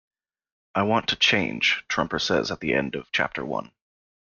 [0.73, 3.71] "I want to change", Trumper says at the end of Chapter One.